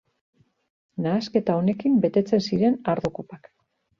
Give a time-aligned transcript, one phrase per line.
[1.07, 3.47] Nahasketa honekin betetzen ziren ardo kopak.